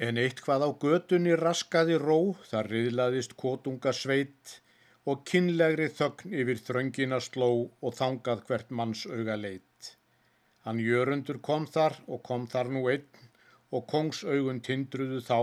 [0.00, 4.54] En eitthvað á götunni raskaði ró, þar riðlaðist kotunga sveit
[5.10, 9.90] og kynlegri þögn yfir þröngina sló og þangað hvert manns auga leitt.
[10.64, 13.28] Hann jörundur kom þar og kom þar nú einn
[13.76, 15.38] og kongsaugun tindruðu þá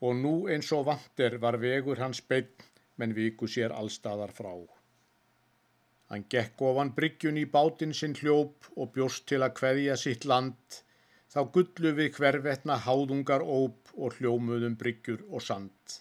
[0.00, 2.66] og nú eins og vantir var vegur hans beinn
[2.96, 4.52] menn viku sér allstaðar frá.
[6.08, 10.78] Hann gekk ofan bryggjun í bátinn sinn hljóp og bjóst til að kveðja sitt land
[11.28, 15.96] Þá gullu við hvervetna háðungar óp og hljómuðum bryggjur og sand.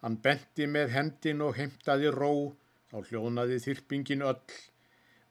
[0.00, 2.30] Hann benti með hendin og heimtaði ró,
[2.88, 4.56] þá hljónaði þyrpingin öll,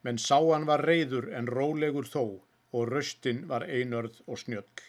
[0.06, 2.22] menn sá hann var reyður en rólegur þó
[2.76, 4.86] og röstin var einörð og snjöll.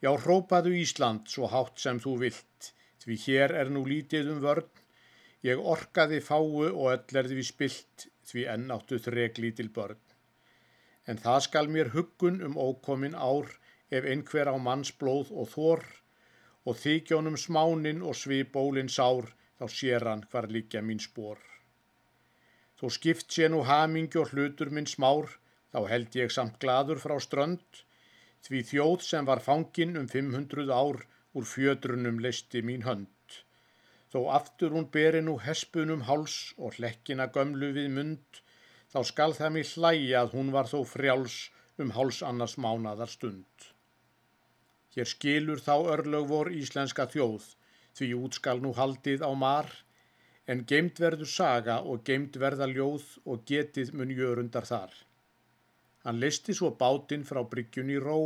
[0.00, 2.72] Já, hrópaðu Ísland svo hátt sem þú vilt,
[3.04, 4.72] því hér er nú lítið um vörn,
[5.44, 10.07] ég orkaði fáu og öll er því spilt, því ennáttu þreg lítil börn
[11.08, 13.48] en það skal mér huggun um ókomin ár
[13.98, 15.84] ef einhver á manns blóð og þór
[16.68, 21.38] og þykjónum smánin og svipólin sár þá sér hann hvar líkja mín spór.
[22.78, 25.32] Þó skipt sé nú hamingi og hlutur minn smár
[25.72, 27.82] þá held ég samt gladur frá strönd
[28.46, 31.00] því þjóð sem var fangin um 500 ár
[31.36, 33.40] úr fjödrunum leisti mín hönd.
[34.12, 38.40] Þó aftur hún beri nú hespunum háls og hlekkina gömlu við mund
[38.92, 41.38] þá skal það mér hlæja að hún var þó frjáls
[41.82, 43.66] um háls annars mánadar stund.
[44.94, 47.44] Hér skilur þá örlög vor íslenska þjóð,
[47.96, 49.68] því út skal nú haldið á mar,
[50.50, 54.94] en geimt verður saga og geimt verða ljóð og getið mun jörundar þar.
[56.04, 58.18] Hann listi svo bátinn frá bryggjun í ró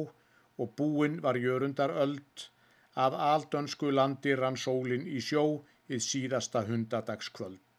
[0.63, 2.47] og búinn var jörundar öld,
[2.95, 5.45] af aldönsku landi rann sólinn í sjó
[5.89, 7.72] í síðasta hundadagskvöld.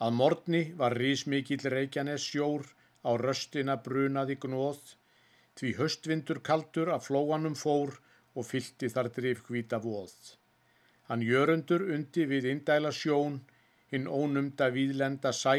[0.00, 2.62] Að morgni var rísmikill reykjanes sjór
[3.04, 4.80] á röstina brunaði gnóð,
[5.60, 7.92] því höstvindur kaldur að flóanum fór
[8.34, 10.14] og fylti þar drif hvita voð.
[11.08, 13.40] Hann jörundur undi við indæla sjón,
[13.92, 15.56] hinn ónumda víðlenda sæ,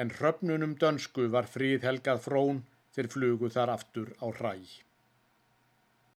[0.00, 2.64] en hröfnunum dönsku var fríð helgað frón
[2.96, 4.56] til flugu þar aftur á hræ.